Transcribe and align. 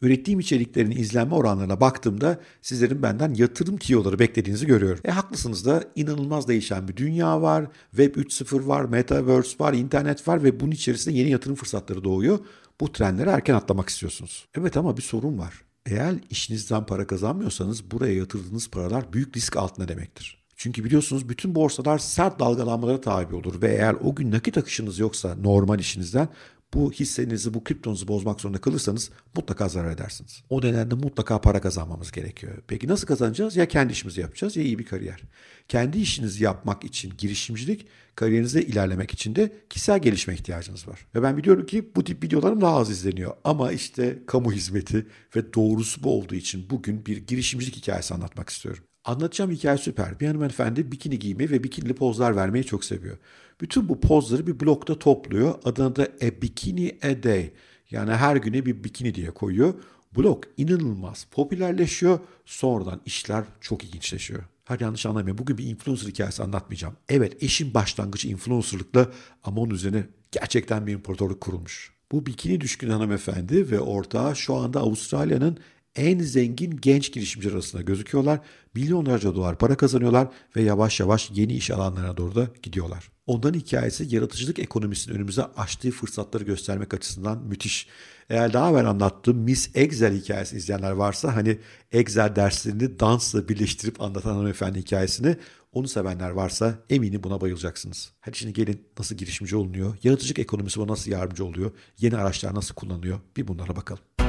Ürettiğim 0.00 0.40
içeriklerin 0.40 0.90
izlenme 0.90 1.34
oranlarına 1.34 1.80
baktığımda 1.80 2.40
sizlerin 2.62 3.02
benden 3.02 3.34
yatırım 3.34 3.76
tiyoları 3.76 4.18
beklediğinizi 4.18 4.66
görüyorum. 4.66 5.00
E 5.04 5.10
haklısınız 5.10 5.66
da 5.66 5.84
inanılmaz 5.94 6.48
değişen 6.48 6.88
bir 6.88 6.96
dünya 6.96 7.42
var. 7.42 7.66
Web 7.90 8.14
3.0 8.14 8.66
var, 8.66 8.84
Metaverse 8.84 9.58
var, 9.60 9.72
internet 9.72 10.28
var 10.28 10.44
ve 10.44 10.60
bunun 10.60 10.70
içerisinde 10.70 11.18
yeni 11.18 11.30
yatırım 11.30 11.56
fırsatları 11.56 12.04
doğuyor. 12.04 12.38
Bu 12.80 12.92
trendlere 12.92 13.30
erken 13.30 13.54
atlamak 13.54 13.88
istiyorsunuz. 13.88 14.48
Evet 14.58 14.76
ama 14.76 14.96
bir 14.96 15.02
sorun 15.02 15.38
var. 15.38 15.62
Eğer 15.86 16.14
işinizden 16.30 16.86
para 16.86 17.06
kazanmıyorsanız 17.06 17.90
buraya 17.90 18.14
yatırdığınız 18.14 18.70
paralar 18.70 19.12
büyük 19.12 19.36
risk 19.36 19.56
altında 19.56 19.88
demektir. 19.88 20.46
Çünkü 20.56 20.84
biliyorsunuz 20.84 21.28
bütün 21.28 21.54
borsalar 21.54 21.98
sert 21.98 22.40
dalgalanmalara 22.40 23.00
tabi 23.00 23.34
olur 23.34 23.62
ve 23.62 23.68
eğer 23.68 23.96
o 24.04 24.14
gün 24.14 24.30
nakit 24.30 24.58
akışınız 24.58 24.98
yoksa 24.98 25.34
normal 25.34 25.78
işinizden 25.78 26.28
bu 26.76 26.92
hissenizi, 26.92 27.54
bu 27.54 27.64
kriptonuzu 27.64 28.08
bozmak 28.08 28.40
zorunda 28.40 28.60
kalırsanız 28.60 29.10
mutlaka 29.36 29.68
zarar 29.68 29.90
edersiniz. 29.90 30.42
O 30.50 30.60
nedenle 30.60 30.94
mutlaka 30.94 31.40
para 31.40 31.60
kazanmamız 31.60 32.12
gerekiyor. 32.12 32.52
Peki 32.66 32.88
nasıl 32.88 33.06
kazanacağız? 33.06 33.56
Ya 33.56 33.68
kendi 33.68 33.92
işimizi 33.92 34.20
yapacağız 34.20 34.56
ya 34.56 34.62
iyi 34.62 34.78
bir 34.78 34.84
kariyer. 34.84 35.22
Kendi 35.68 35.98
işinizi 35.98 36.44
yapmak 36.44 36.84
için 36.84 37.12
girişimcilik, 37.18 37.86
kariyerinizde 38.14 38.62
ilerlemek 38.62 39.10
için 39.12 39.36
de 39.36 39.52
kişisel 39.70 39.98
gelişme 39.98 40.34
ihtiyacınız 40.34 40.88
var. 40.88 41.06
Ve 41.14 41.22
ben 41.22 41.36
biliyorum 41.36 41.66
ki 41.66 41.90
bu 41.96 42.04
tip 42.04 42.24
videolarım 42.24 42.60
daha 42.60 42.76
az 42.76 42.90
izleniyor. 42.90 43.34
Ama 43.44 43.72
işte 43.72 44.18
kamu 44.26 44.52
hizmeti 44.52 45.06
ve 45.36 45.54
doğrusu 45.54 46.02
bu 46.02 46.18
olduğu 46.18 46.34
için 46.34 46.70
bugün 46.70 47.06
bir 47.06 47.16
girişimcilik 47.16 47.76
hikayesi 47.76 48.14
anlatmak 48.14 48.48
istiyorum. 48.48 48.84
Anlatacağım 49.06 49.50
hikaye 49.50 49.78
süper. 49.78 50.20
Bir 50.20 50.26
hanımefendi 50.26 50.92
bikini 50.92 51.18
giymeyi 51.18 51.50
ve 51.50 51.64
bikinili 51.64 51.94
pozlar 51.94 52.36
vermeyi 52.36 52.64
çok 52.64 52.84
seviyor. 52.84 53.16
Bütün 53.60 53.88
bu 53.88 54.00
pozları 54.00 54.46
bir 54.46 54.60
blokta 54.60 54.98
topluyor. 54.98 55.54
Adına 55.64 55.96
da 55.96 56.02
A 56.02 56.42
Bikini 56.42 56.98
A 57.02 57.22
Day. 57.22 57.50
Yani 57.90 58.10
her 58.12 58.36
güne 58.36 58.66
bir 58.66 58.84
bikini 58.84 59.14
diye 59.14 59.30
koyuyor. 59.30 59.74
Blok 60.16 60.44
inanılmaz 60.56 61.26
popülerleşiyor. 61.30 62.18
Sonradan 62.44 63.00
işler 63.06 63.44
çok 63.60 63.84
ilginçleşiyor. 63.84 64.42
Hadi 64.64 64.82
yanlış 64.82 65.06
anlamayın. 65.06 65.38
Bugün 65.38 65.58
bir 65.58 65.66
influencer 65.66 66.08
hikayesi 66.08 66.42
anlatmayacağım. 66.42 66.94
Evet 67.08 67.42
eşin 67.42 67.74
başlangıcı 67.74 68.28
influencerlıkla 68.28 69.10
ama 69.44 69.60
onun 69.60 69.74
üzerine 69.74 70.06
gerçekten 70.32 70.86
bir 70.86 70.92
imparatorluk 70.92 71.40
kurulmuş. 71.40 71.92
Bu 72.12 72.26
bikini 72.26 72.60
düşkün 72.60 72.90
hanımefendi 72.90 73.70
ve 73.70 73.80
ortağı 73.80 74.36
şu 74.36 74.54
anda 74.54 74.80
Avustralya'nın 74.80 75.58
en 75.96 76.18
zengin 76.18 76.78
genç 76.82 77.12
girişimci 77.12 77.50
arasında 77.50 77.82
gözüküyorlar. 77.82 78.40
Milyonlarca 78.74 79.34
dolar 79.34 79.58
para 79.58 79.76
kazanıyorlar 79.76 80.28
ve 80.56 80.62
yavaş 80.62 81.00
yavaş 81.00 81.30
yeni 81.34 81.52
iş 81.52 81.70
alanlarına 81.70 82.16
doğru 82.16 82.34
da 82.34 82.48
gidiyorlar. 82.62 83.10
Onların 83.26 83.58
hikayesi 83.58 84.14
yaratıcılık 84.14 84.58
ekonomisinin 84.58 85.16
önümüze 85.16 85.42
açtığı 85.42 85.90
fırsatları 85.90 86.44
göstermek 86.44 86.94
açısından 86.94 87.42
müthiş. 87.42 87.88
Eğer 88.30 88.52
daha 88.52 88.70
evvel 88.70 88.86
anlattığım 88.86 89.38
Miss 89.38 89.70
Excel 89.74 90.20
hikayesi 90.20 90.56
izleyenler 90.56 90.90
varsa 90.90 91.36
hani 91.36 91.58
Excel 91.92 92.36
derslerini 92.36 93.00
dansla 93.00 93.48
birleştirip 93.48 94.00
anlatan 94.00 94.34
hanımefendi 94.34 94.78
hikayesini 94.78 95.36
onu 95.72 95.88
sevenler 95.88 96.30
varsa 96.30 96.78
eminim 96.90 97.22
buna 97.22 97.40
bayılacaksınız. 97.40 98.12
Hadi 98.20 98.38
şimdi 98.38 98.52
gelin 98.52 98.82
nasıl 98.98 99.14
girişimci 99.14 99.56
olunuyor, 99.56 99.96
yaratıcılık 100.02 100.38
ekonomisi 100.38 100.80
buna 100.80 100.92
nasıl 100.92 101.10
yardımcı 101.10 101.44
oluyor, 101.44 101.70
yeni 101.98 102.16
araçlar 102.16 102.54
nasıl 102.54 102.74
kullanılıyor 102.74 103.20
bir 103.36 103.48
bunlara 103.48 103.76
bakalım. 103.76 104.25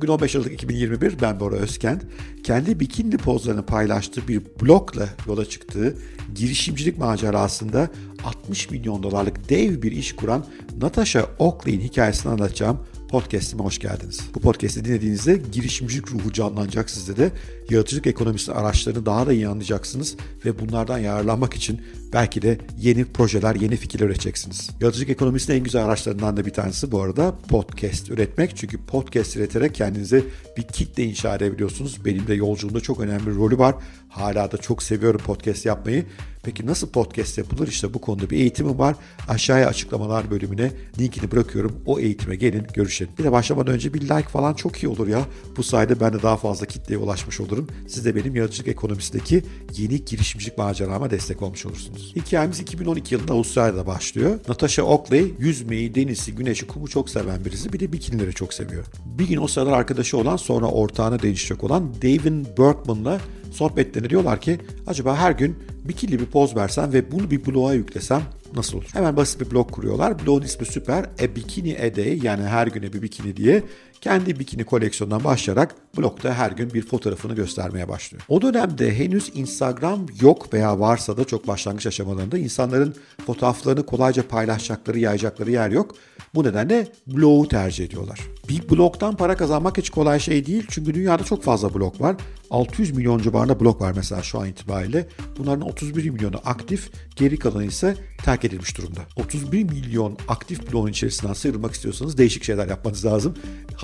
Bugün 0.00 0.12
15 0.12 0.36
Aralık 0.36 0.52
2021 0.52 1.20
ben 1.22 1.40
Bora 1.40 1.56
Özkent. 1.56 2.02
Kendi 2.44 2.80
bikini 2.80 3.16
pozlarını 3.16 3.66
paylaştığı 3.66 4.28
bir 4.28 4.42
blogla 4.62 5.08
yola 5.26 5.44
çıktığı 5.44 5.96
girişimcilik 6.34 6.98
macerasında 6.98 7.88
60 8.24 8.70
milyon 8.70 9.02
dolarlık 9.02 9.48
dev 9.48 9.82
bir 9.82 9.92
iş 9.92 10.16
kuran 10.16 10.44
Natasha 10.80 11.26
Oakley'in 11.38 11.80
hikayesini 11.80 12.32
anlatacağım. 12.32 12.78
Podcast'ime 13.10 13.62
hoş 13.62 13.78
geldiniz. 13.78 14.20
Bu 14.34 14.40
podcast'i 14.40 14.84
dinlediğinizde 14.84 15.42
girişimcilik 15.52 16.12
ruhu 16.12 16.32
canlanacak 16.32 16.90
sizde 16.90 17.16
de. 17.16 17.32
Yaratıcılık 17.70 18.06
ekonomisi 18.06 18.52
araçlarını 18.52 19.06
daha 19.06 19.26
da 19.26 19.32
iyi 19.32 19.48
anlayacaksınız 19.48 20.16
ve 20.44 20.58
bunlardan 20.58 20.98
yararlanmak 20.98 21.54
için 21.54 21.80
belki 22.12 22.42
de 22.42 22.58
yeni 22.78 23.04
projeler, 23.04 23.54
yeni 23.54 23.76
fikirler 23.76 24.06
üreteceksiniz. 24.06 24.70
Yaratıcılık 24.80 25.10
ekonomisinin 25.10 25.56
en 25.56 25.64
güzel 25.64 25.84
araçlarından 25.84 26.36
da 26.36 26.46
bir 26.46 26.50
tanesi 26.50 26.92
bu 26.92 27.02
arada 27.02 27.34
podcast 27.48 28.10
üretmek. 28.10 28.56
Çünkü 28.56 28.86
podcast 28.86 29.36
üreterek 29.36 29.74
kendinize 29.74 30.22
bir 30.56 30.62
kitle 30.62 31.04
inşa 31.04 31.36
edebiliyorsunuz. 31.36 32.04
Benim 32.04 32.26
de 32.26 32.34
yolculuğumda 32.34 32.80
çok 32.80 33.00
önemli 33.00 33.26
bir 33.26 33.34
rolü 33.34 33.58
var. 33.58 33.74
Hala 34.08 34.52
da 34.52 34.56
çok 34.56 34.82
seviyorum 34.82 35.20
podcast 35.20 35.66
yapmayı. 35.66 36.04
Peki 36.42 36.66
nasıl 36.66 36.88
podcast 36.88 37.38
yapılır? 37.38 37.68
İşte 37.68 37.94
bu 37.94 38.00
konuda 38.00 38.30
bir 38.30 38.36
eğitimim 38.36 38.78
var. 38.78 38.96
Aşağıya 39.28 39.68
açıklamalar 39.68 40.30
bölümüne 40.30 40.72
linkini 40.98 41.30
bırakıyorum. 41.30 41.82
O 41.86 41.98
eğitime 41.98 42.36
gelin 42.36 42.66
görüşelim. 42.74 43.12
Bir 43.18 43.24
de 43.24 43.32
başlamadan 43.32 43.74
önce 43.74 43.94
bir 43.94 44.00
like 44.00 44.28
falan 44.28 44.54
çok 44.54 44.82
iyi 44.82 44.88
olur 44.88 45.08
ya. 45.08 45.20
Bu 45.56 45.62
sayede 45.62 46.00
ben 46.00 46.12
de 46.12 46.22
daha 46.22 46.36
fazla 46.36 46.66
kitleye 46.66 46.98
ulaşmış 46.98 47.40
olurum. 47.40 47.66
Siz 47.88 48.04
de 48.04 48.16
benim 48.16 48.36
yaratıcılık 48.36 48.68
ekonomisindeki 48.68 49.44
yeni 49.76 50.04
girişimcilik 50.04 50.58
macerama 50.58 51.10
destek 51.10 51.42
olmuş 51.42 51.66
olursunuz. 51.66 52.12
Hikayemiz 52.16 52.60
2012 52.60 53.14
yılında 53.14 53.32
Avustralya'da 53.32 53.86
başlıyor. 53.86 54.40
Natasha 54.48 54.82
Oakley 54.82 55.34
yüzmeyi, 55.38 55.94
denizi, 55.94 56.34
güneşi, 56.34 56.66
kumu 56.66 56.88
çok 56.88 57.10
seven 57.10 57.44
birisi. 57.44 57.72
Bir 57.72 57.80
de 57.80 57.92
bikinileri 57.92 58.32
çok 58.32 58.54
seviyor. 58.54 58.84
Bir 59.18 59.28
gün 59.28 59.36
o 59.36 59.46
sıralar 59.46 59.72
arkadaşı 59.72 60.18
olan 60.18 60.36
sonra 60.36 60.66
ortağına 60.66 61.22
değişecek 61.22 61.64
olan 61.64 61.94
David 62.02 62.58
Berkman'la 62.58 63.20
sohbetlerinde 63.50 64.10
diyorlar 64.10 64.40
ki 64.40 64.58
acaba 64.86 65.16
her 65.16 65.32
gün 65.32 65.56
bikini 65.84 66.20
bir 66.20 66.26
poz 66.26 66.56
versem 66.56 66.92
ve 66.92 67.12
bunu 67.12 67.30
bir 67.30 67.46
bloğa 67.46 67.74
yüklesem 67.74 68.22
nasıl 68.54 68.78
olur? 68.78 68.88
Hemen 68.92 69.16
basit 69.16 69.40
bir 69.40 69.50
blog 69.50 69.70
kuruyorlar. 69.70 70.26
Blogun 70.26 70.42
ismi 70.42 70.66
süper. 70.66 71.04
A 71.04 71.36
Bikini 71.36 71.78
A 71.78 71.96
Day 71.96 72.18
yani 72.22 72.42
her 72.42 72.66
güne 72.66 72.92
bir 72.92 73.02
bikini 73.02 73.36
diye 73.36 73.62
kendi 74.00 74.38
bikini 74.38 74.64
koleksiyonundan 74.64 75.24
başlayarak 75.24 75.74
blogda 75.98 76.34
her 76.34 76.50
gün 76.50 76.74
bir 76.74 76.82
fotoğrafını 76.82 77.34
göstermeye 77.34 77.88
başlıyor. 77.88 78.24
O 78.28 78.42
dönemde 78.42 78.98
henüz 78.98 79.30
Instagram 79.34 80.06
yok 80.20 80.54
veya 80.54 80.80
varsa 80.80 81.16
da 81.16 81.24
çok 81.24 81.48
başlangıç 81.48 81.86
aşamalarında 81.86 82.38
insanların 82.38 82.94
fotoğraflarını 83.26 83.86
kolayca 83.86 84.28
paylaşacakları, 84.28 84.98
yayacakları 84.98 85.50
yer 85.50 85.70
yok. 85.70 85.94
Bu 86.34 86.44
nedenle 86.44 86.88
blogu 87.06 87.48
tercih 87.48 87.84
ediyorlar. 87.84 88.20
Bir 88.48 88.68
blogdan 88.70 89.16
para 89.16 89.36
kazanmak 89.36 89.78
hiç 89.78 89.90
kolay 89.90 90.20
şey 90.20 90.46
değil 90.46 90.66
çünkü 90.68 90.94
dünyada 90.94 91.24
çok 91.24 91.42
fazla 91.42 91.74
blog 91.74 92.00
var. 92.00 92.16
600 92.50 92.96
milyon 92.96 93.18
civarında 93.18 93.60
blog 93.60 93.80
var 93.80 93.92
mesela 93.96 94.22
şu 94.22 94.40
an 94.40 94.48
itibariyle. 94.48 95.06
Bunların 95.38 95.68
31 95.68 96.10
milyonu 96.10 96.40
aktif, 96.44 96.90
geri 97.16 97.38
kalanı 97.38 97.64
ise 97.64 97.96
terk 98.24 98.44
edilmiş 98.44 98.78
durumda. 98.78 99.00
31 99.16 99.64
milyon 99.64 100.18
aktif 100.28 100.72
blogun 100.72 100.90
içerisinden 100.90 101.32
sıyrılmak 101.32 101.72
istiyorsanız 101.72 102.18
değişik 102.18 102.44
şeyler 102.44 102.68
yapmanız 102.68 103.04
lazım. 103.04 103.34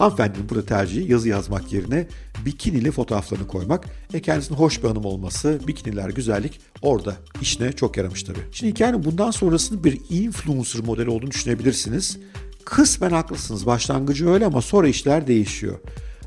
Hanımefendinin 0.07 0.49
burada 0.49 0.67
tercihi 0.67 1.13
yazı 1.13 1.29
yazmak 1.29 1.73
yerine 1.73 2.07
bikinili 2.45 2.91
fotoğraflarını 2.91 3.47
koymak. 3.47 3.85
E 4.15 4.23
kendisinin 4.23 4.59
hoş 4.59 4.83
bir 4.83 4.89
hanım 4.89 5.05
olması, 5.05 5.61
bikiniler, 5.67 6.11
güzellik 6.11 6.61
orada 6.83 7.17
işine 7.41 7.73
çok 7.73 7.97
yaramış 7.97 8.23
tabii. 8.23 8.39
Şimdi 8.53 8.73
hikayenin 8.73 9.05
bundan 9.05 9.31
sonrasını 9.31 9.85
bir 9.85 10.01
influencer 10.11 10.85
modeli 10.85 11.11
olduğunu 11.11 11.31
düşünebilirsiniz. 11.31 12.19
Kısmen 12.65 13.11
haklısınız. 13.11 13.67
Başlangıcı 13.67 14.29
öyle 14.29 14.47
ama 14.47 14.63
sonra 14.63 14.89
işler 14.89 15.27
değişiyor. 15.27 15.79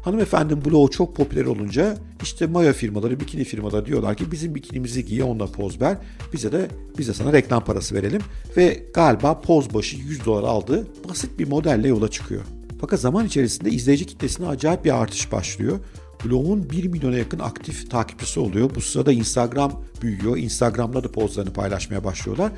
Hanımefendinin 0.01 0.65
bloğu 0.65 0.89
çok 0.91 1.15
popüler 1.15 1.45
olunca 1.45 1.97
işte 2.23 2.47
maya 2.47 2.73
firmaları, 2.73 3.19
bikini 3.19 3.43
firmaları 3.43 3.85
diyorlar 3.85 4.15
ki 4.15 4.31
bizim 4.31 4.55
bikinimizi 4.55 5.05
giy 5.05 5.23
onunla 5.23 5.45
poz 5.45 5.81
ver. 5.81 5.97
Bize 6.33 6.51
de 6.51 6.67
bize 6.97 7.13
sana 7.13 7.33
reklam 7.33 7.65
parası 7.65 7.95
verelim. 7.95 8.21
Ve 8.57 8.83
galiba 8.93 9.41
poz 9.41 9.73
başı 9.73 9.97
100 9.97 10.25
dolar 10.25 10.43
aldığı 10.43 10.87
basit 11.09 11.39
bir 11.39 11.47
modelle 11.47 11.87
yola 11.87 12.07
çıkıyor. 12.07 12.41
Fakat 12.81 12.99
zaman 12.99 13.25
içerisinde 13.25 13.69
izleyici 13.69 14.05
kitlesine 14.05 14.47
acayip 14.47 14.85
bir 14.85 15.01
artış 15.01 15.31
başlıyor. 15.31 15.79
Blog'un 16.25 16.69
1 16.69 16.87
milyona 16.87 17.17
yakın 17.17 17.39
aktif 17.39 17.91
takipçisi 17.91 18.39
oluyor. 18.39 18.69
Bu 18.75 18.81
sırada 18.81 19.11
Instagram 19.11 19.83
büyüyor. 20.01 20.37
Instagram'da 20.37 21.03
da 21.03 21.11
pozlarını 21.11 21.53
paylaşmaya 21.53 22.03
başlıyorlar. 22.03 22.51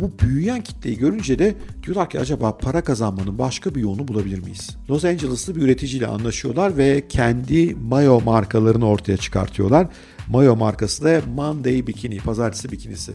Bu 0.00 0.12
büyüyen 0.18 0.62
kitleyi 0.62 0.98
görünce 0.98 1.38
de 1.38 1.54
diyorlar 1.82 2.10
ki 2.10 2.20
acaba 2.20 2.58
para 2.58 2.84
kazanmanın 2.84 3.38
başka 3.38 3.74
bir 3.74 3.80
yolunu 3.80 4.08
bulabilir 4.08 4.38
miyiz? 4.38 4.76
Los 4.90 5.04
Angeles'lı 5.04 5.56
bir 5.56 5.62
üreticiyle 5.62 6.06
anlaşıyorlar 6.06 6.76
ve 6.76 7.08
kendi 7.08 7.74
mayo 7.74 8.20
markalarını 8.20 8.88
ortaya 8.88 9.16
çıkartıyorlar. 9.16 9.86
Mayo 10.28 10.56
markası 10.56 11.04
da 11.04 11.20
Monday 11.34 11.86
Bikini, 11.86 12.18
pazartesi 12.18 12.72
bikinisi 12.72 13.12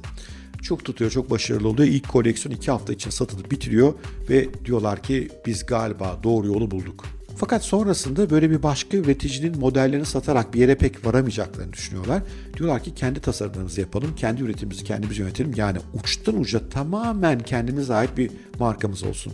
çok 0.63 0.85
tutuyor, 0.85 1.11
çok 1.11 1.29
başarılı 1.29 1.67
oluyor. 1.67 1.89
İlk 1.89 2.09
koleksiyon 2.09 2.55
iki 2.55 2.71
hafta 2.71 2.93
için 2.93 3.09
satılıp 3.09 3.51
bitiriyor 3.51 3.93
ve 4.29 4.49
diyorlar 4.65 5.03
ki 5.03 5.29
biz 5.45 5.65
galiba 5.65 6.19
doğru 6.23 6.47
yolu 6.47 6.71
bulduk. 6.71 7.05
Fakat 7.37 7.63
sonrasında 7.63 8.29
böyle 8.29 8.49
bir 8.49 8.63
başka 8.63 8.97
üreticinin 8.97 9.59
modellerini 9.59 10.05
satarak 10.05 10.53
bir 10.53 10.59
yere 10.59 10.75
pek 10.75 11.05
varamayacaklarını 11.05 11.73
düşünüyorlar. 11.73 12.21
Diyorlar 12.57 12.83
ki 12.83 12.95
kendi 12.95 13.19
tasarımlarımızı 13.19 13.81
yapalım, 13.81 14.15
kendi 14.15 14.43
üretimimizi 14.43 14.83
kendimiz 14.83 15.17
yönetelim. 15.17 15.53
Yani 15.55 15.77
uçtan 15.93 16.39
uca 16.39 16.69
tamamen 16.69 17.39
kendimize 17.39 17.93
ait 17.93 18.17
bir 18.17 18.31
markamız 18.59 19.03
olsun. 19.03 19.33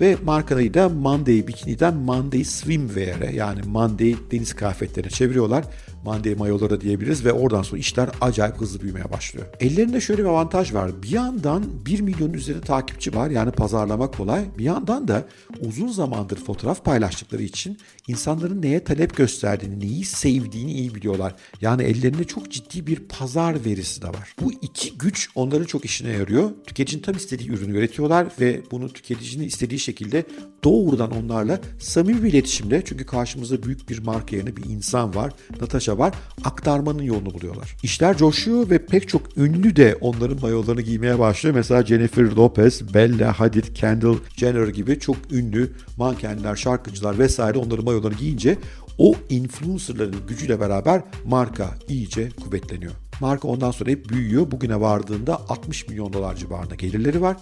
Ve 0.00 0.16
markayı 0.24 0.74
da 0.74 0.88
Monday 0.88 1.46
Bikini'den 1.46 1.94
Monday 1.94 2.44
Swimwear'e 2.44 3.36
yani 3.36 3.62
Monday 3.62 4.16
deniz 4.30 4.54
kıyafetlerine 4.54 5.10
çeviriyorlar. 5.10 5.64
Monday 6.04 6.34
mayoları 6.34 6.80
diyebiliriz 6.80 7.24
ve 7.24 7.32
oradan 7.32 7.62
sonra 7.62 7.80
işler 7.80 8.08
acayip 8.20 8.60
hızlı 8.60 8.80
büyümeye 8.80 9.10
başlıyor. 9.10 9.46
Ellerinde 9.60 10.00
şöyle 10.00 10.22
bir 10.22 10.28
avantaj 10.28 10.74
var. 10.74 11.02
Bir 11.02 11.10
yandan 11.10 11.64
1 11.86 12.00
milyon 12.00 12.32
üzerinde 12.32 12.64
takipçi 12.64 13.14
var 13.14 13.30
yani 13.30 13.50
pazarlama 13.50 14.10
kolay. 14.10 14.44
Bir 14.58 14.64
yandan 14.64 15.08
da 15.08 15.24
uzun 15.60 15.88
zamandır 15.88 16.36
fotoğraf 16.36 16.84
paylaştıkları 16.84 17.42
için 17.42 17.78
insanların 18.08 18.62
neye 18.62 18.84
talep 18.84 19.16
gösterdiğini, 19.16 19.80
neyi 19.80 20.04
sevdiğini 20.04 20.72
iyi 20.72 20.94
biliyorlar. 20.94 21.34
Yani 21.60 21.82
ellerinde 21.82 22.24
çok 22.24 22.50
ciddi 22.50 22.86
bir 22.86 22.96
pazar 22.96 23.64
verisi 23.64 24.02
de 24.02 24.08
var. 24.08 24.34
Bu 24.42 24.52
iki 24.52 24.98
güç 24.98 25.28
onların 25.34 25.64
çok 25.64 25.84
işine 25.84 26.08
yarıyor. 26.08 26.50
Tüketicinin 26.66 27.02
tam 27.02 27.16
istediği 27.16 27.50
ürünü 27.50 27.78
üretiyorlar 27.78 28.26
ve 28.40 28.62
bunu 28.70 28.92
tüketicinin 28.92 29.46
istediği 29.46 29.78
şekilde 29.78 30.24
doğrudan 30.64 31.10
onlarla 31.10 31.60
samimi 31.78 32.22
bir 32.22 32.30
iletişimde 32.32 32.82
çünkü 32.84 33.06
karşımızda 33.06 33.62
büyük 33.62 33.88
bir 33.88 33.98
marka 33.98 34.36
yerine 34.36 34.56
bir 34.56 34.64
insan 34.64 35.14
var. 35.14 35.32
Natasha 35.60 35.91
var. 35.98 36.14
Aktarmanın 36.44 37.02
yolunu 37.02 37.34
buluyorlar. 37.34 37.76
İşler 37.82 38.16
coşuyor 38.16 38.70
ve 38.70 38.86
pek 38.86 39.08
çok 39.08 39.38
ünlü 39.38 39.76
de 39.76 39.96
onların 40.00 40.40
mayolarını 40.40 40.82
giymeye 40.82 41.18
başlıyor. 41.18 41.56
Mesela 41.56 41.86
Jennifer 41.86 42.24
Lopez, 42.24 42.94
Bella 42.94 43.40
Hadid, 43.40 43.64
Kendall 43.74 44.16
Jenner 44.36 44.68
gibi 44.68 44.98
çok 44.98 45.16
ünlü 45.32 45.72
mankenler, 45.96 46.56
şarkıcılar 46.56 47.18
vesaire 47.18 47.58
onların 47.58 47.84
mayolarını 47.84 48.16
giyince 48.18 48.58
o 48.98 49.14
influencerların 49.28 50.26
gücüyle 50.28 50.60
beraber 50.60 51.02
marka 51.26 51.74
iyice 51.88 52.28
kuvvetleniyor. 52.44 52.92
Marka 53.20 53.48
ondan 53.48 53.70
sonra 53.70 53.90
hep 53.90 54.08
büyüyor. 54.08 54.50
Bugüne 54.50 54.80
vardığında 54.80 55.36
60 55.48 55.88
milyon 55.88 56.12
dolar 56.12 56.36
civarında 56.36 56.74
gelirleri 56.74 57.22
var. 57.22 57.36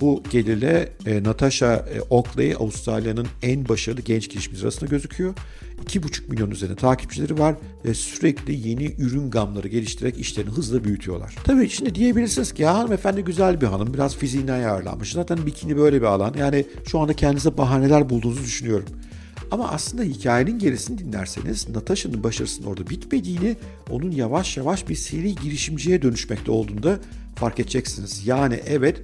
Bu 0.00 0.22
gelirle 0.30 0.92
e, 1.06 1.22
Natasha 1.22 1.74
e, 1.74 2.00
Oakley 2.00 2.54
Avustralya'nın 2.54 3.26
en 3.42 3.68
başarılı 3.68 4.00
genç 4.00 4.30
girişimci 4.30 4.62
arasında 4.62 4.90
gözüküyor. 4.90 5.34
2,5 5.86 6.30
milyon 6.30 6.50
üzerinde 6.50 6.76
takipçileri 6.76 7.38
var 7.38 7.54
ve 7.84 7.94
sürekli 7.94 8.68
yeni 8.68 8.94
ürün 8.98 9.30
gamları 9.30 9.68
geliştirerek 9.68 10.18
işlerini 10.18 10.50
hızla 10.50 10.84
büyütüyorlar. 10.84 11.34
Tabii 11.44 11.68
şimdi 11.68 11.94
diyebilirsiniz 11.94 12.52
ki 12.52 12.62
ya 12.62 12.74
hanımefendi 12.74 13.24
güzel 13.24 13.60
bir 13.60 13.66
hanım, 13.66 13.94
biraz 13.94 14.16
fiziğine 14.16 14.52
ayarlanmış. 14.52 15.12
Zaten 15.12 15.46
bikini 15.46 15.76
böyle 15.76 16.00
bir 16.00 16.06
alan. 16.06 16.34
Yani 16.38 16.66
şu 16.86 16.98
anda 16.98 17.12
kendinize 17.14 17.56
bahaneler 17.56 18.10
bulduğunuzu 18.10 18.42
düşünüyorum. 18.42 18.86
Ama 19.50 19.68
aslında 19.68 20.02
hikayenin 20.02 20.58
gerisini 20.58 20.98
dinlerseniz 20.98 21.68
Natasha'nın 21.68 22.22
başarısının 22.22 22.66
orada 22.66 22.90
bitmediğini, 22.90 23.56
onun 23.90 24.10
yavaş 24.10 24.56
yavaş 24.56 24.88
bir 24.88 24.94
seri 24.94 25.34
girişimciye 25.34 26.02
dönüşmekte 26.02 26.50
olduğunda 26.50 26.98
fark 27.36 27.60
edeceksiniz. 27.60 28.26
Yani 28.26 28.60
evet 28.66 29.02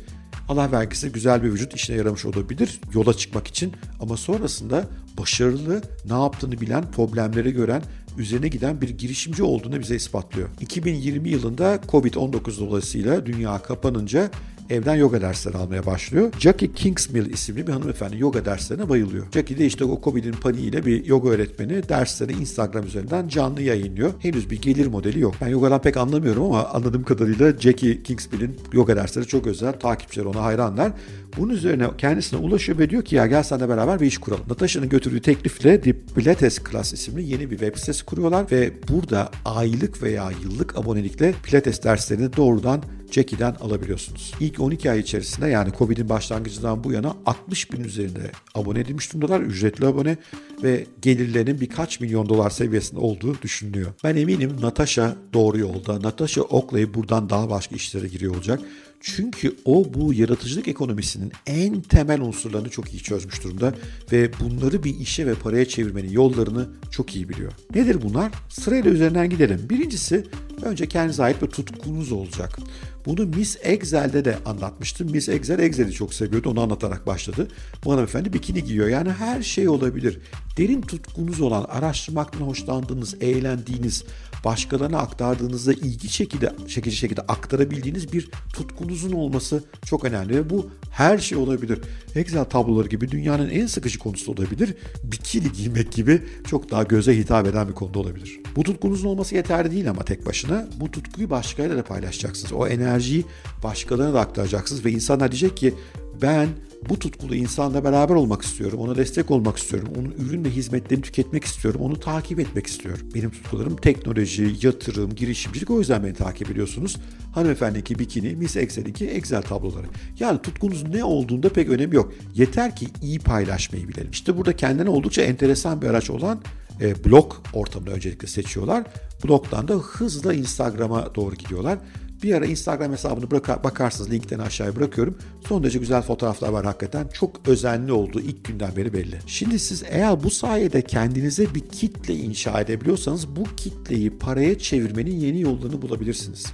Allah 0.50 0.72
vergisi 0.72 1.12
güzel 1.12 1.42
bir 1.42 1.52
vücut 1.52 1.74
işine 1.74 1.96
yaramış 1.96 2.24
olabilir 2.24 2.80
yola 2.94 3.14
çıkmak 3.14 3.46
için 3.46 3.72
ama 4.00 4.16
sonrasında 4.16 4.84
başarılı, 5.18 5.82
ne 6.06 6.12
yaptığını 6.12 6.60
bilen, 6.60 6.90
problemleri 6.90 7.52
gören, 7.52 7.82
üzerine 8.18 8.48
giden 8.48 8.80
bir 8.80 8.88
girişimci 8.88 9.42
olduğunu 9.42 9.80
bize 9.80 9.96
ispatlıyor. 9.96 10.48
2020 10.60 11.28
yılında 11.28 11.76
Covid-19 11.76 12.60
dolayısıyla 12.60 13.26
dünya 13.26 13.58
kapanınca 13.62 14.30
evden 14.70 14.94
yoga 14.94 15.20
dersleri 15.20 15.56
almaya 15.56 15.86
başlıyor. 15.86 16.32
Jackie 16.38 16.72
Kingsmill 16.72 17.32
isimli 17.32 17.66
bir 17.66 17.72
hanımefendi 17.72 18.18
yoga 18.18 18.44
derslerine 18.44 18.88
bayılıyor. 18.88 19.26
Jackie 19.34 19.58
de 19.58 19.66
işte 19.66 19.84
o 19.84 20.00
Covid'in 20.04 20.32
paniğiyle 20.32 20.86
bir 20.86 21.04
yoga 21.04 21.28
öğretmeni 21.28 21.88
dersleri 21.88 22.32
Instagram 22.32 22.86
üzerinden 22.86 23.28
canlı 23.28 23.62
yayınlıyor. 23.62 24.12
Henüz 24.18 24.50
bir 24.50 24.62
gelir 24.62 24.86
modeli 24.86 25.20
yok. 25.20 25.34
Ben 25.40 25.48
yogadan 25.48 25.82
pek 25.82 25.96
anlamıyorum 25.96 26.42
ama 26.42 26.64
anladığım 26.64 27.04
kadarıyla 27.04 27.52
Jackie 27.52 28.02
Kingsmill'in 28.02 28.56
yoga 28.72 28.96
dersleri 28.96 29.26
çok 29.26 29.46
özel. 29.46 29.72
Takipçiler 29.72 30.24
ona 30.24 30.42
hayranlar. 30.42 30.92
Bunun 31.36 31.54
üzerine 31.54 31.86
kendisine 31.98 32.40
ulaşıyor 32.40 32.78
ve 32.78 32.90
diyor 32.90 33.02
ki 33.02 33.16
ya 33.16 33.26
gel 33.26 33.42
seninle 33.42 33.68
beraber 33.68 34.00
bir 34.00 34.06
iş 34.06 34.18
kuralım. 34.18 34.44
Natasha'nın 34.48 34.88
götürdüğü 34.88 35.20
teklifle 35.20 35.80
The 35.80 35.92
Pilates 35.92 36.58
Class 36.70 36.92
isimli 36.92 37.22
yeni 37.22 37.50
bir 37.50 37.58
web 37.58 37.76
sitesi 37.76 38.04
kuruyorlar 38.04 38.46
ve 38.50 38.72
burada 38.88 39.30
aylık 39.44 40.02
veya 40.02 40.30
yıllık 40.42 40.78
abonelikle 40.78 41.34
Pilates 41.42 41.84
derslerini 41.84 42.36
doğrudan 42.36 42.82
Jackie'den 43.12 43.54
alabiliyorsunuz. 43.60 44.32
İlk 44.40 44.60
12 44.60 44.90
ay 44.90 45.00
içerisinde 45.00 45.48
yani 45.48 45.72
Covid'in 45.78 46.08
başlangıcından 46.08 46.84
bu 46.84 46.92
yana 46.92 47.16
60 47.26 47.72
bin 47.72 47.84
üzerinde 47.84 48.30
abone 48.54 48.80
edilmiş 48.80 49.12
durumdalar. 49.12 49.40
Ücretli 49.40 49.86
abone 49.86 50.16
ve 50.62 50.86
gelirlerinin 51.02 51.60
birkaç 51.60 52.00
milyon 52.00 52.28
dolar 52.28 52.50
seviyesinde 52.50 53.00
olduğu 53.00 53.42
düşünülüyor. 53.42 53.92
Ben 54.04 54.16
eminim 54.16 54.56
Natasha 54.60 55.16
doğru 55.32 55.58
yolda. 55.58 56.02
Natasha 56.02 56.42
Oakley 56.42 56.94
buradan 56.94 57.30
daha 57.30 57.50
başka 57.50 57.76
işlere 57.76 58.08
giriyor 58.08 58.34
olacak. 58.34 58.60
Çünkü 59.00 59.56
o 59.64 59.94
bu 59.94 60.14
yaratıcılık 60.14 60.68
ekonomisinin 60.68 61.32
en 61.46 61.80
temel 61.80 62.20
unsurlarını 62.20 62.68
çok 62.68 62.94
iyi 62.94 63.02
çözmüş 63.02 63.44
durumda 63.44 63.74
ve 64.12 64.30
bunları 64.40 64.84
bir 64.84 64.98
işe 64.98 65.26
ve 65.26 65.34
paraya 65.34 65.68
çevirmenin 65.68 66.10
yollarını 66.10 66.68
çok 66.90 67.16
iyi 67.16 67.28
biliyor. 67.28 67.52
Nedir 67.74 68.02
bunlar? 68.02 68.32
Sırayla 68.48 68.90
üzerinden 68.90 69.30
gidelim. 69.30 69.66
Birincisi 69.70 70.26
önce 70.62 70.88
kendinize 70.88 71.22
ait 71.22 71.42
bir 71.42 71.46
tutkunuz 71.46 72.12
olacak. 72.12 72.58
Bunu 73.06 73.26
Miss 73.26 73.56
Excel'de 73.62 74.24
de 74.24 74.38
anlatmıştım. 74.44 75.10
Miss 75.10 75.28
Excel 75.28 75.58
Excel'i 75.58 75.92
çok 75.92 76.14
seviyordu. 76.14 76.50
Onu 76.50 76.60
anlatarak 76.60 77.06
başladı. 77.06 77.48
Bu 77.84 77.92
hanımefendi 77.92 78.32
bikini 78.32 78.64
giyiyor. 78.64 78.88
Yani 78.88 79.12
her 79.12 79.42
şey 79.42 79.68
olabilir. 79.68 80.18
Derin 80.56 80.82
tutkunuz 80.82 81.40
olan, 81.40 81.64
araştırmaktan 81.64 82.40
hoşlandığınız, 82.40 83.16
eğlendiğiniz, 83.20 84.04
başkalarına 84.44 84.98
aktardığınızda 84.98 85.72
ilgi 85.72 86.08
şekilde, 86.08 86.52
çekici 86.68 86.96
şekilde 86.96 87.20
aktarabildiğiniz 87.20 88.12
bir 88.12 88.30
tutkunuzun 88.52 89.12
olması 89.12 89.64
çok 89.84 90.04
önemli. 90.04 90.34
Ve 90.34 90.50
bu 90.50 90.70
her 90.90 91.18
şey 91.18 91.38
olabilir. 91.38 91.80
Excel 92.14 92.44
tabloları 92.44 92.88
gibi 92.88 93.10
dünyanın 93.10 93.50
en 93.50 93.66
sıkıcı 93.66 93.98
konusu 93.98 94.32
olabilir. 94.32 94.74
Bikini 95.04 95.52
giymek 95.52 95.92
gibi 95.92 96.22
çok 96.46 96.70
daha 96.70 96.82
göze 96.82 97.16
hitap 97.16 97.46
eden 97.46 97.68
bir 97.68 97.74
konuda 97.74 97.98
olabilir. 97.98 98.40
Bu 98.56 98.62
tutkunuzun 98.62 99.08
olması 99.08 99.34
yeterli 99.34 99.70
değil 99.70 99.90
ama 99.90 100.04
tek 100.04 100.26
başına. 100.26 100.68
Bu 100.80 100.90
tutkuyu 100.90 101.30
başkalarıyla 101.30 101.78
da 101.78 101.84
paylaşacaksınız. 101.84 102.52
O 102.52 102.66
enerjiyi 102.66 103.24
başkalarına 103.62 104.14
da 104.14 104.20
aktaracaksınız 104.20 104.84
ve 104.84 104.90
insanlar 104.90 105.30
diyecek 105.32 105.56
ki 105.56 105.74
ben 106.22 106.48
bu 106.88 106.98
tutkulu 106.98 107.34
insanla 107.34 107.84
beraber 107.84 108.14
olmak 108.14 108.42
istiyorum. 108.42 108.78
Ona 108.78 108.96
destek 108.96 109.30
olmak 109.30 109.56
istiyorum. 109.56 109.88
Onun 109.98 110.26
ürün 110.26 110.44
ve 110.44 110.50
hizmetlerini 110.50 111.02
tüketmek 111.02 111.44
istiyorum. 111.44 111.80
Onu 111.80 112.00
takip 112.00 112.40
etmek 112.40 112.66
istiyorum. 112.66 113.06
Benim 113.14 113.30
tutkularım 113.30 113.76
teknoloji, 113.76 114.54
yatırım, 114.62 115.14
girişimcilik. 115.14 115.70
O 115.70 115.78
yüzden 115.78 116.04
beni 116.04 116.14
takip 116.14 116.50
ediyorsunuz. 116.50 116.96
Hanımefendiki 117.34 117.98
bikini, 117.98 118.36
Miss 118.36 118.56
Excel'inki 118.56 119.06
Excel 119.06 119.42
tabloları. 119.42 119.86
Yani 120.20 120.42
tutkunuz 120.42 120.82
ne 120.82 121.04
olduğunda 121.04 121.48
pek 121.48 121.68
önemi 121.68 121.94
yok. 121.96 122.12
Yeter 122.34 122.76
ki 122.76 122.86
iyi 123.02 123.18
paylaşmayı 123.18 123.88
bilelim. 123.88 124.10
İşte 124.10 124.36
burada 124.36 124.56
kendine 124.56 124.90
oldukça 124.90 125.22
enteresan 125.22 125.82
bir 125.82 125.86
araç 125.86 126.10
olan 126.10 126.40
e, 126.80 127.04
blog 127.04 127.32
ortamını 127.52 127.90
öncelikle 127.90 128.28
seçiyorlar. 128.28 128.84
Blogdan 129.24 129.68
da 129.68 129.74
hızla 129.74 130.34
Instagram'a 130.34 131.14
doğru 131.14 131.34
gidiyorlar. 131.34 131.78
Bir 132.22 132.34
ara 132.34 132.46
Instagram 132.46 132.92
hesabını 132.92 133.30
bakarsınız 133.64 134.10
linkten 134.10 134.38
aşağıya 134.38 134.76
bırakıyorum. 134.76 135.18
Son 135.48 135.62
derece 135.62 135.78
güzel 135.78 136.02
fotoğraflar 136.02 136.48
var 136.48 136.64
hakikaten. 136.64 137.08
Çok 137.08 137.48
özenli 137.48 137.92
olduğu 137.92 138.20
ilk 138.20 138.44
günden 138.44 138.76
beri 138.76 138.92
belli. 138.92 139.18
Şimdi 139.26 139.58
siz 139.58 139.82
eğer 139.90 140.22
bu 140.22 140.30
sayede 140.30 140.82
kendinize 140.82 141.54
bir 141.54 141.60
kitle 141.60 142.14
inşa 142.14 142.60
edebiliyorsanız 142.60 143.36
bu 143.36 143.44
kitleyi 143.56 144.10
paraya 144.10 144.58
çevirmenin 144.58 145.16
yeni 145.16 145.40
yollarını 145.40 145.82
bulabilirsiniz. 145.82 146.46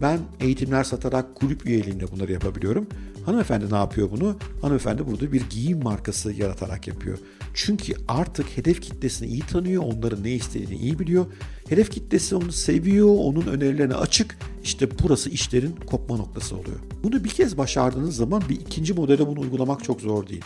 Ben 0.00 0.18
eğitimler 0.40 0.84
satarak 0.84 1.34
kulüp 1.34 1.66
üyeliğinde 1.66 2.12
bunları 2.12 2.32
yapabiliyorum. 2.32 2.86
Hanımefendi 3.26 3.70
ne 3.70 3.76
yapıyor 3.76 4.10
bunu? 4.10 4.36
Hanımefendi 4.62 5.06
burada 5.06 5.32
bir 5.32 5.42
giyim 5.50 5.82
markası 5.82 6.32
yaratarak 6.32 6.88
yapıyor. 6.88 7.18
Çünkü 7.54 7.94
artık 8.08 8.56
hedef 8.56 8.80
kitlesini 8.80 9.28
iyi 9.28 9.40
tanıyor, 9.40 9.82
onların 9.82 10.24
ne 10.24 10.30
istediğini 10.30 10.76
iyi 10.76 10.98
biliyor. 10.98 11.26
Hedef 11.68 11.90
kitlesi 11.90 12.36
onu 12.36 12.52
seviyor, 12.52 13.16
onun 13.18 13.46
önerilerine 13.46 13.94
açık. 13.94 14.38
İşte 14.64 14.88
burası 15.02 15.30
işlerin 15.30 15.76
kopma 15.86 16.16
noktası 16.16 16.56
oluyor. 16.56 16.76
Bunu 17.02 17.24
bir 17.24 17.28
kez 17.28 17.58
başardığınız 17.58 18.16
zaman 18.16 18.42
bir 18.48 18.60
ikinci 18.60 18.94
modele 18.94 19.26
bunu 19.26 19.40
uygulamak 19.40 19.84
çok 19.84 20.00
zor 20.00 20.26
değil. 20.26 20.44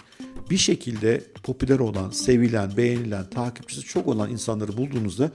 Bir 0.50 0.56
şekilde 0.56 1.24
popüler 1.42 1.78
olan, 1.78 2.10
sevilen, 2.10 2.76
beğenilen, 2.76 3.30
takipçisi 3.30 3.82
çok 3.82 4.06
olan 4.06 4.30
insanları 4.30 4.76
bulduğunuzda 4.76 5.30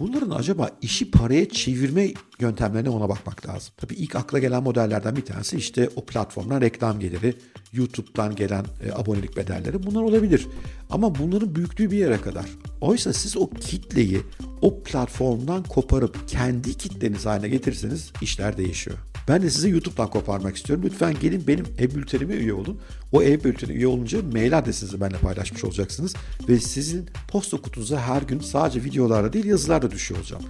Bunların 0.00 0.30
acaba 0.30 0.70
işi 0.82 1.10
paraya 1.10 1.48
çevirme 1.48 2.12
yöntemlerine 2.40 2.90
ona 2.90 3.08
bakmak 3.08 3.46
lazım. 3.46 3.74
Tabii 3.76 3.94
ilk 3.94 4.16
akla 4.16 4.38
gelen 4.38 4.62
modellerden 4.62 5.16
bir 5.16 5.24
tanesi 5.24 5.56
işte 5.56 5.88
o 5.96 6.04
platformdan 6.04 6.60
reklam 6.60 7.00
geliri, 7.00 7.34
YouTube'dan 7.72 8.36
gelen 8.36 8.64
e, 8.84 8.92
abonelik 8.92 9.36
bedelleri 9.36 9.82
bunlar 9.82 10.02
olabilir. 10.02 10.46
Ama 10.90 11.14
bunların 11.14 11.54
büyüklüğü 11.54 11.90
bir 11.90 11.98
yere 11.98 12.20
kadar. 12.20 12.46
Oysa 12.80 13.12
siz 13.12 13.36
o 13.36 13.50
kitleyi 13.50 14.20
o 14.62 14.82
platformdan 14.82 15.62
koparıp 15.62 16.28
kendi 16.28 16.74
kitleniz 16.78 17.26
haline 17.26 17.48
getirirseniz 17.48 18.12
işler 18.22 18.56
değişiyor. 18.56 18.98
Ben 19.28 19.42
de 19.42 19.50
sizi 19.50 19.68
YouTube'dan 19.70 20.10
koparmak 20.10 20.56
istiyorum. 20.56 20.84
Lütfen 20.84 21.14
gelin 21.20 21.46
benim 21.46 21.66
e-bültenime 21.78 22.34
üye 22.34 22.52
olun. 22.52 22.80
O 23.12 23.22
e-bültene 23.22 23.72
üye 23.72 23.86
olunca 23.86 24.22
mail 24.32 24.58
adresinizi 24.58 25.00
benimle 25.00 25.18
paylaşmış 25.18 25.64
olacaksınız. 25.64 26.14
Ve 26.48 26.60
sizin 26.60 27.06
posta 27.28 27.56
kutunuza 27.56 28.00
her 28.00 28.22
gün 28.22 28.40
sadece 28.40 28.84
videolarla 28.84 29.32
değil 29.32 29.44
yazılarla 29.44 29.90
düşüyor 29.90 30.20
olacağım. 30.20 30.42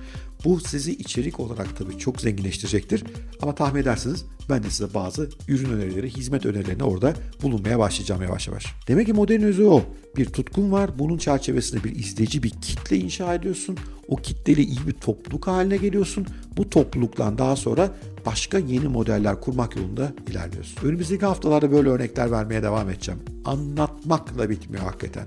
Bu 0.44 0.60
sizi 0.60 0.92
içerik 0.92 1.40
olarak 1.40 1.76
tabii 1.78 1.98
çok 1.98 2.20
zenginleştirecektir. 2.20 3.04
Ama 3.42 3.54
tahmin 3.54 3.80
edersiniz 3.80 4.24
ben 4.50 4.62
de 4.62 4.70
size 4.70 4.94
bazı 4.94 5.28
ürün 5.48 5.70
önerileri, 5.70 6.10
hizmet 6.10 6.46
önerilerini 6.46 6.82
orada 6.82 7.14
bulunmaya 7.42 7.78
başlayacağım 7.78 8.22
yavaş 8.22 8.48
yavaş. 8.48 8.66
Demek 8.88 9.06
ki 9.06 9.12
modern 9.12 9.42
özü 9.42 9.64
o. 9.64 9.82
Bir 10.16 10.26
tutkun 10.26 10.72
var. 10.72 10.98
Bunun 10.98 11.18
çerçevesinde 11.18 11.84
bir 11.84 11.96
izleyici, 11.96 12.42
bir 12.42 12.50
kitle 12.50 12.96
inşa 12.96 13.34
ediyorsun. 13.34 13.76
O 14.08 14.16
kitleyle 14.16 14.62
iyi 14.62 14.86
bir 14.86 14.92
topluluk 14.92 15.46
haline 15.46 15.76
geliyorsun. 15.76 16.26
Bu 16.56 16.70
topluluktan 16.70 17.38
daha 17.38 17.56
sonra 17.56 17.90
başka 18.26 18.58
yeni 18.58 18.88
modeller 18.88 19.40
kurmak 19.40 19.76
yolunda 19.76 20.12
ilerliyorsun. 20.30 20.86
Önümüzdeki 20.88 21.26
haftalarda 21.26 21.72
böyle 21.72 21.88
örnekler 21.88 22.30
vermeye 22.30 22.62
devam 22.62 22.90
edeceğim. 22.90 23.20
Anlatmakla 23.44 24.50
bitmiyor 24.50 24.84
hakikaten. 24.84 25.26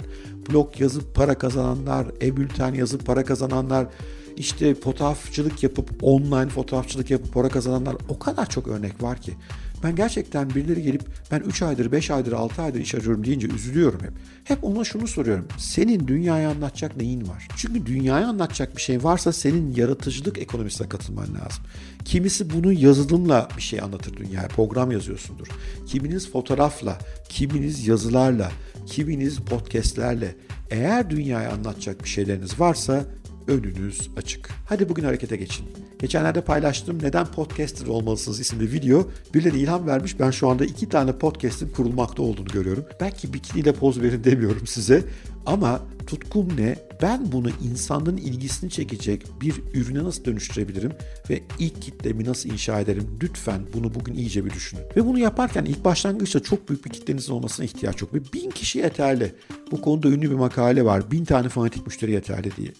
Blog 0.49 0.81
yazıp 0.81 1.15
para 1.15 1.37
kazananlar, 1.37 2.07
e-bülten 2.21 2.73
yazıp 2.73 3.05
para 3.05 3.23
kazananlar, 3.23 3.87
işte 4.37 4.75
fotoğrafçılık 4.75 5.63
yapıp 5.63 5.89
online 6.01 6.49
fotoğrafçılık 6.49 7.11
yapıp 7.11 7.33
para 7.33 7.49
kazananlar 7.49 7.95
o 8.09 8.19
kadar 8.19 8.49
çok 8.49 8.67
örnek 8.67 9.03
var 9.03 9.21
ki. 9.21 9.33
Ben 9.83 9.95
gerçekten 9.95 10.49
birileri 10.49 10.81
gelip 10.81 11.01
ben 11.31 11.39
3 11.39 11.61
aydır, 11.61 11.91
5 11.91 12.11
aydır, 12.11 12.31
6 12.31 12.61
aydır 12.61 12.79
iş 12.79 12.95
arıyorum 12.95 13.25
deyince 13.25 13.47
üzülüyorum 13.47 13.99
hep. 14.03 14.11
Hep 14.43 14.63
ona 14.63 14.83
şunu 14.83 15.07
soruyorum. 15.07 15.47
Senin 15.57 16.07
dünyaya 16.07 16.49
anlatacak 16.49 16.97
neyin 16.97 17.27
var? 17.27 17.47
Çünkü 17.55 17.85
dünyaya 17.85 18.27
anlatacak 18.27 18.75
bir 18.75 18.81
şey 18.81 19.03
varsa 19.03 19.33
senin 19.33 19.75
yaratıcılık 19.75 20.37
ekonomisine 20.37 20.89
katılman 20.89 21.27
lazım. 21.27 21.63
Kimisi 22.05 22.49
bunu 22.49 22.73
yazılımla 22.73 23.47
bir 23.57 23.61
şey 23.61 23.81
anlatır 23.81 24.17
dünyaya. 24.17 24.47
Program 24.47 24.91
yazıyorsundur. 24.91 25.47
Kiminiz 25.87 26.31
fotoğrafla, 26.31 26.97
kiminiz 27.29 27.87
yazılarla, 27.87 28.51
kiminiz 28.85 29.37
podcastlerle. 29.37 30.35
Eğer 30.71 31.09
dünyaya 31.09 31.51
anlatacak 31.51 32.03
bir 32.03 32.09
şeyleriniz 32.09 32.59
varsa 32.59 33.05
önünüz 33.47 34.09
açık. 34.17 34.49
Hadi 34.65 34.89
bugün 34.89 35.03
harekete 35.03 35.35
geçin. 35.35 35.65
Geçenlerde 35.99 36.41
paylaştım 36.41 37.03
neden 37.03 37.25
podcaster 37.25 37.87
olmalısınız 37.87 38.39
isimli 38.39 38.71
video. 38.71 39.07
Birileri 39.33 39.59
ilham 39.59 39.87
vermiş. 39.87 40.19
Ben 40.19 40.31
şu 40.31 40.49
anda 40.49 40.65
iki 40.65 40.89
tane 40.89 41.17
podcast'in 41.17 41.69
kurulmakta 41.69 42.23
olduğunu 42.23 42.47
görüyorum. 42.47 42.85
Belki 43.01 43.33
bikiniyle 43.33 43.73
poz 43.73 44.01
verin 44.01 44.23
demiyorum 44.23 44.67
size. 44.67 45.03
Ama 45.45 45.81
tutkum 46.07 46.57
ne? 46.57 46.75
Ben 47.01 47.31
bunu 47.31 47.49
insanların 47.63 48.17
ilgisini 48.17 48.69
çekecek 48.69 49.25
bir 49.41 49.55
ürüne 49.73 50.03
nasıl 50.03 50.25
dönüştürebilirim 50.25 50.91
ve 51.29 51.43
ilk 51.59 51.81
kitlemi 51.81 52.25
nasıl 52.25 52.49
inşa 52.49 52.79
ederim? 52.79 53.19
Lütfen 53.23 53.61
bunu 53.73 53.93
bugün 53.95 54.13
iyice 54.13 54.45
bir 54.45 54.49
düşünün. 54.49 54.83
Ve 54.95 55.05
bunu 55.05 55.19
yaparken 55.19 55.65
ilk 55.65 55.85
başlangıçta 55.85 56.39
çok 56.39 56.69
büyük 56.69 56.85
bir 56.85 56.89
kitlenizin 56.89 57.33
olmasına 57.33 57.65
ihtiyaç 57.65 58.01
yok. 58.01 58.13
Ve 58.13 58.19
bin 58.33 58.49
kişi 58.49 58.79
yeterli. 58.79 59.35
Bu 59.71 59.81
konuda 59.81 60.07
ünlü 60.07 60.29
bir 60.29 60.35
makale 60.35 60.85
var. 60.85 61.11
Bin 61.11 61.25
tane 61.25 61.49
fanatik 61.49 61.87
müşteri 61.87 62.11
yeterli 62.11 62.55
diye. 62.57 62.71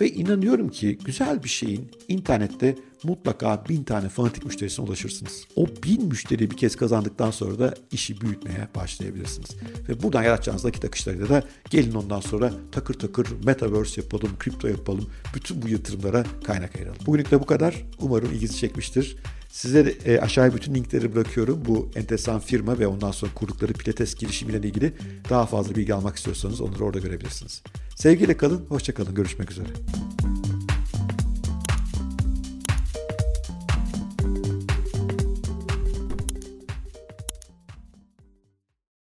Ve 0.00 0.10
inanıyorum 0.10 0.68
ki 0.68 0.98
güzel 1.04 1.42
bir 1.42 1.48
şeyin 1.48 1.90
internette 2.08 2.76
mutlaka 3.02 3.64
bin 3.68 3.84
tane 3.84 4.08
fanatik 4.08 4.44
müşterisine 4.44 4.86
ulaşırsınız. 4.86 5.44
O 5.56 5.66
bin 5.84 6.04
müşteriyi 6.04 6.50
bir 6.50 6.56
kez 6.56 6.76
kazandıktan 6.76 7.30
sonra 7.30 7.58
da 7.58 7.74
işi 7.92 8.20
büyütmeye 8.20 8.68
başlayabilirsiniz. 8.74 9.50
Ve 9.88 10.02
buradan 10.02 10.22
yaratacağınız 10.22 10.64
nakit 10.64 10.84
akışlarıyla 10.84 11.28
da 11.28 11.42
gelin 11.70 11.94
ondan 11.94 12.20
sonra 12.20 12.52
takır 12.72 12.94
takır 12.94 13.26
metaverse 13.44 14.00
yapalım, 14.00 14.30
kripto 14.38 14.68
yapalım. 14.68 15.10
Bütün 15.34 15.62
bu 15.62 15.68
yatırımlara 15.68 16.24
kaynak 16.44 16.76
ayıralım. 16.76 16.98
Bugünlük 17.06 17.30
de 17.30 17.40
bu 17.40 17.46
kadar. 17.46 17.84
Umarım 18.00 18.32
ilginizi 18.32 18.56
çekmiştir. 18.56 19.16
Size 19.50 19.86
de 19.86 20.14
e, 20.14 20.20
aşağıya 20.20 20.54
bütün 20.54 20.74
linkleri 20.74 21.14
bırakıyorum. 21.14 21.62
Bu 21.64 21.90
enteresan 21.96 22.40
firma 22.40 22.78
ve 22.78 22.86
ondan 22.86 23.10
sonra 23.10 23.34
kurdukları 23.34 23.72
Pilates 23.72 24.14
girişimiyle 24.14 24.68
ilgili 24.68 24.92
daha 25.30 25.46
fazla 25.46 25.74
bilgi 25.74 25.94
almak 25.94 26.16
istiyorsanız 26.16 26.60
onları 26.60 26.84
orada 26.84 26.98
görebilirsiniz. 26.98 27.62
Sevgiyle 27.98 28.36
kalın, 28.36 28.66
hoşça 28.68 28.94
kalın. 28.94 29.14
Görüşmek 29.14 29.50
üzere. 29.50 29.68